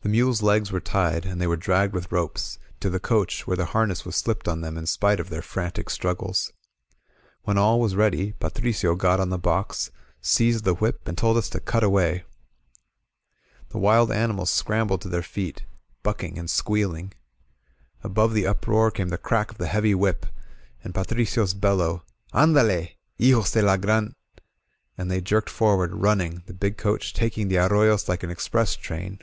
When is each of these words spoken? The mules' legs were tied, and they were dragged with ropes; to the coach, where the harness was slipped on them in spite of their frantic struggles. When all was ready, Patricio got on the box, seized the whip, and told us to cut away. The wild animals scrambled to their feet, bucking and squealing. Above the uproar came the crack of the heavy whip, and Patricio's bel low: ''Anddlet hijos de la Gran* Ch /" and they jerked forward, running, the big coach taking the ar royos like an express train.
The 0.00 0.08
mules' 0.08 0.42
legs 0.42 0.72
were 0.72 0.80
tied, 0.80 1.24
and 1.24 1.40
they 1.40 1.46
were 1.46 1.56
dragged 1.56 1.92
with 1.94 2.10
ropes; 2.10 2.58
to 2.80 2.90
the 2.90 2.98
coach, 2.98 3.46
where 3.46 3.56
the 3.56 3.66
harness 3.66 4.04
was 4.04 4.16
slipped 4.16 4.48
on 4.48 4.60
them 4.60 4.76
in 4.76 4.86
spite 4.88 5.20
of 5.20 5.28
their 5.28 5.42
frantic 5.42 5.88
struggles. 5.88 6.52
When 7.44 7.56
all 7.56 7.78
was 7.78 7.94
ready, 7.94 8.32
Patricio 8.32 8.96
got 8.96 9.20
on 9.20 9.28
the 9.28 9.38
box, 9.38 9.92
seized 10.20 10.64
the 10.64 10.74
whip, 10.74 11.06
and 11.06 11.16
told 11.16 11.36
us 11.36 11.48
to 11.50 11.60
cut 11.60 11.84
away. 11.84 12.24
The 13.68 13.78
wild 13.78 14.10
animals 14.10 14.50
scrambled 14.50 15.00
to 15.02 15.08
their 15.08 15.22
feet, 15.22 15.64
bucking 16.02 16.36
and 16.36 16.50
squealing. 16.50 17.14
Above 18.02 18.34
the 18.34 18.48
uproar 18.48 18.90
came 18.90 19.10
the 19.10 19.16
crack 19.18 19.52
of 19.52 19.58
the 19.58 19.68
heavy 19.68 19.94
whip, 19.94 20.26
and 20.82 20.92
Patricio's 20.92 21.54
bel 21.54 21.76
low: 21.76 22.02
''Anddlet 22.34 22.96
hijos 23.20 23.52
de 23.52 23.62
la 23.62 23.76
Gran* 23.76 24.16
Ch 24.36 24.42
/" 24.70 24.98
and 24.98 25.08
they 25.08 25.20
jerked 25.20 25.48
forward, 25.50 25.94
running, 26.02 26.42
the 26.46 26.52
big 26.52 26.76
coach 26.76 27.14
taking 27.14 27.46
the 27.46 27.58
ar 27.58 27.68
royos 27.68 28.08
like 28.08 28.24
an 28.24 28.30
express 28.30 28.74
train. 28.74 29.20